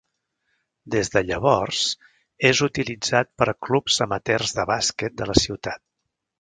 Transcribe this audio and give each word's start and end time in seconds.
Des 0.95 1.11
de 1.15 1.21
llavors 1.27 1.81
és 2.51 2.63
utilitzat 2.69 3.31
per 3.43 3.49
clubs 3.69 4.01
amateurs 4.09 4.59
de 4.61 4.69
bàsquet 4.75 5.21
de 5.23 5.33
la 5.33 5.41
ciutat. 5.47 5.85